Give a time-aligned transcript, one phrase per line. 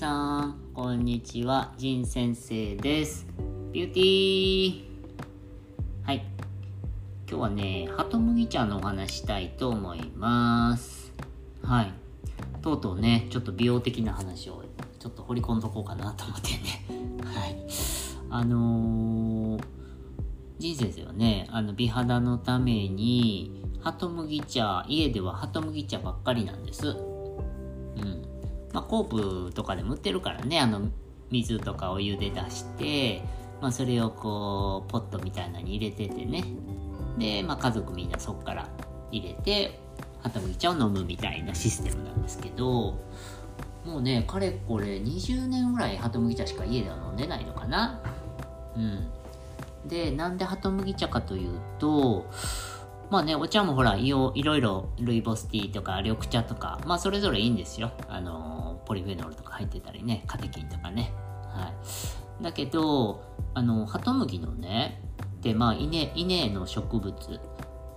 [0.00, 1.74] さん、こんにちは。
[1.76, 3.26] ジン先生です。
[3.70, 4.84] ビューティー
[6.06, 6.24] はい。
[7.28, 11.12] 今日はね、ハトムギ茶のお話したいと思います。
[11.62, 11.92] はい。
[12.62, 14.64] とうとうね、ちょっと美容的な話を
[14.98, 17.20] ちょっと掘り込んどこうかなと思ってね。
[17.22, 17.56] はい。
[18.30, 19.64] あのー、
[20.58, 27.09] ジン先生はね、あの、美肌のために、ハトムギ茶、家ではハトムギ茶ばっかりなんです。
[28.72, 30.88] まあ、コープとかでも売ってるからね、あの、
[31.30, 33.22] 水とかお湯で出して、
[33.60, 36.44] まあ、それをこう、ポットみたいなのに入れててね。
[37.18, 38.68] で、まあ、家族みんなそこから
[39.10, 39.80] 入れて、
[40.22, 42.98] ハトムギ茶を飲むみたいなシステムなんですけど、
[43.84, 48.00] もうね、かれこれ20年ぐらいハトムギ茶しか家では飲んでないのかな。
[48.76, 49.08] うん。
[49.88, 52.26] で、なんでハトムギ茶かというと、
[53.10, 57.90] まあね、お茶もほら、いろいろルイボスティーとか緑茶とか、まあそれぞれいいんですよ。
[58.08, 61.12] あの、ポリフェノールとか入ってたりね、カテキンとかね。
[61.48, 61.72] は
[62.40, 62.42] い。
[62.42, 63.22] だけど、
[63.54, 65.02] あの、ハトムギのね、
[65.40, 67.40] で、まあ、稲、稲の植物、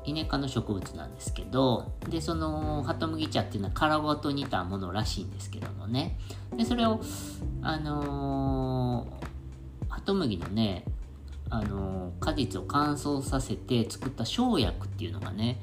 [0.06, 6.18] イネ科の植物なんですけど、で、その、ハトムギ茶っていうのは殻ごと煮たものらしいんですけどもね。
[6.58, 7.00] で、それを、
[7.62, 10.86] あのー、ハトムギのね、
[11.54, 15.62] あの、果実を乾燥させて作った生薬っていうのがね、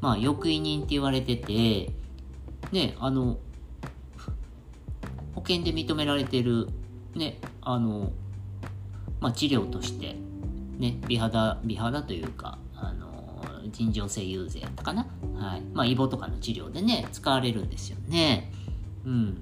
[0.00, 1.90] まあ、抑異人って言われてて、
[2.70, 3.38] ね、あの、
[5.34, 6.68] 保険で認められてる、
[7.16, 8.12] ね、あの、
[9.18, 10.14] まあ、治療として、
[10.78, 13.34] ね、美肌、美肌というか、あの、
[13.72, 15.62] 尋常性優勢やったかなはい。
[15.72, 18.52] まあ、イボとかの治療でね、使われるんですよね。
[19.04, 19.40] うん。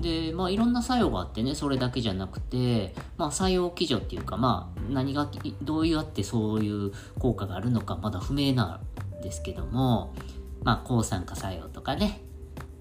[0.00, 5.28] で、まあ、いろんな作用があってね、それだけじゃなくて、まあ、作用基準っていうか、まあ、何が、
[5.62, 8.80] どうやってそういう効果があるのか、まだ不明な
[9.18, 10.14] んですけども、
[10.62, 12.20] まあ、抗酸化作用とかね、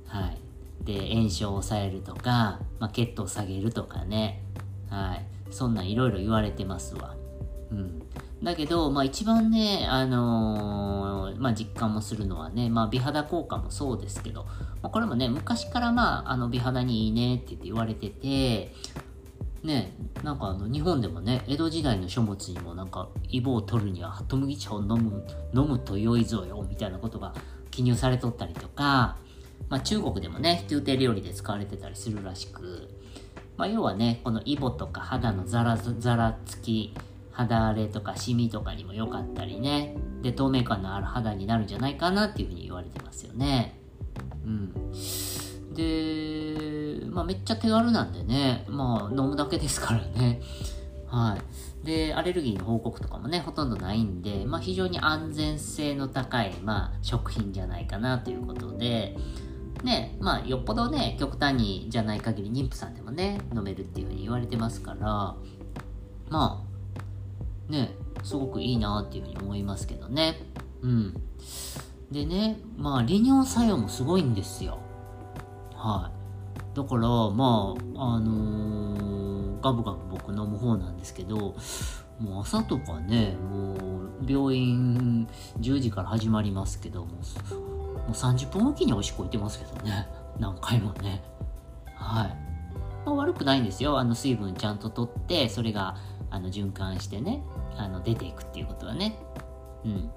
[0.07, 0.85] はい。
[0.85, 4.41] で、炎症を抑えるとか、まあ、血糖を下げるとかね、
[4.89, 5.25] はい。
[5.51, 7.15] そんなんいろいろ言われてますわ。
[7.71, 8.01] うん。
[8.43, 14.45] だけど、まあ一番ね、あのー、まあ実感もするのはね、まあ美肌効果もそうですけど、
[14.81, 18.73] まあ、これもね、昔からまあ、あの美肌にいいねって言って言われてて、
[19.63, 19.93] ね、
[20.23, 25.23] なんかあの日本でもね、江戸時代の書物にもなんか、イボを取るにはハトムギ茶を飲む、
[25.53, 27.33] 飲むと良いぞよ、みたいなことが
[27.71, 29.17] 記入されとったりとか、
[29.69, 32.89] まあ中国でもね、宮廷料理で使われてたりするらしく、
[33.57, 36.93] まあ要はね、このイボとか肌のザラザラつき、
[37.37, 39.95] 肌荒れとかシミとかにも良かったりね。
[40.23, 43.79] で、透明感のある肌になるんじゃないかなっていうふうに言われてますよね。
[44.43, 44.73] うん。
[45.75, 48.65] で、まあめっちゃ手軽なんでね。
[48.67, 50.41] まあ飲むだけですからね。
[51.05, 51.37] は
[51.83, 51.85] い。
[51.85, 59.15] で、アレルギーの報告とかもね、ほとんどないんで、まあ非常に安全性の高い、まあ食品じゃないかなということで、
[59.83, 65.35] ね、まあよっぽどね、極端にじゃない限り妊婦さんでもね、飲めるっていうふうに言われてますから、
[66.29, 66.66] まあ、
[67.69, 70.35] ね、すごくいいなっていうふうに思いますけどね。
[70.81, 71.13] うん。
[72.11, 74.79] でね、まあ、利尿作用もすごいんですよ。
[75.73, 76.11] は
[76.73, 76.75] い。
[76.77, 81.55] だから、まあ、あのー、ガブガブ僕飲む方なんですけど、
[82.19, 85.27] もう朝とかね、もう病院
[85.59, 87.17] 10時から始まりますけども、も
[88.09, 90.07] う30分おきにおしっこ行ってますけどね。
[90.39, 91.23] 何回もね。
[91.95, 92.35] はい。
[93.05, 93.99] ま、悪くないんですよ。
[93.99, 95.95] あの水分ちゃんと取って、それが
[96.37, 97.41] あの循環してね、
[97.77, 99.17] あの出ていくっていうことはね。
[99.83, 100.11] うん。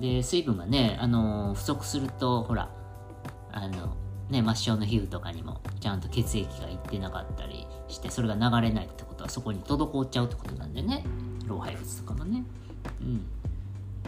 [0.00, 2.68] で、水分がね、あの不足すると、ほら、
[3.52, 3.96] あの、
[4.28, 11.04] ね、末梢の皮膚とかにもちゃんと血液がいってなかったりして、それが流れないってことはそこに滞っちゃうってことなんでね。
[11.46, 12.42] 老廃物とかもね。
[13.00, 13.26] うん。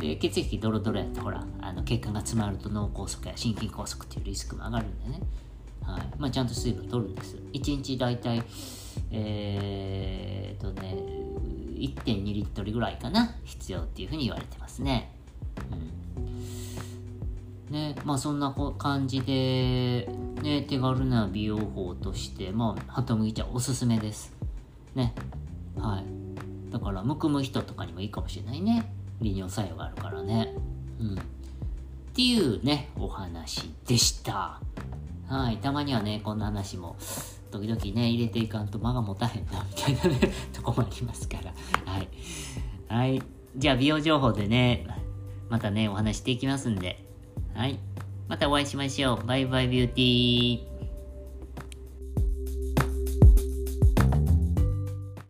[0.01, 5.21] で、血液ドロドロやって、ほら、あの血管が詰まると脳梗塞や心筋梗塞っていうリスクも上がるんでね。
[5.83, 6.03] はい。
[6.19, 7.37] まあ、ちゃんと水分取るんです。
[7.53, 8.43] 1日だいたい、
[9.13, 9.78] えー、
[11.79, 15.13] 1.2リットルぐらいかな必要っていうふうに言われてますね。
[15.71, 15.75] う
[17.71, 17.73] ん。
[17.73, 20.09] ね、まあそんな感じで、
[20.43, 24.35] ね、手軽な美容法として、まあ、ハトムギ茶おすすめです。
[24.95, 25.15] ね。
[25.77, 26.73] はい。
[26.73, 28.93] だから、むくむ人とかにもいいかもしれないね。
[29.21, 30.55] 利尿作用があるからね。
[31.01, 31.15] うん。
[31.15, 31.17] っ
[32.15, 34.61] ていうね、お話でした。
[35.29, 35.59] はい。
[35.59, 36.97] たまにはね、こんな話も、
[37.51, 41.53] 時々ね、入れていかんと間が持たへんな、みたいなね、とこもありますから。
[41.93, 42.09] はい。
[42.89, 43.23] はい。
[43.57, 44.87] じゃあ、美容情報でね、
[45.51, 47.05] またね、お話していきますんで。
[47.55, 47.79] はい。
[48.29, 49.27] またお会いしましょう。
[49.27, 50.78] バイバイビューティー。